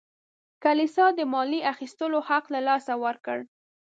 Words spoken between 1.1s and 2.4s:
د مالیې اخیستلو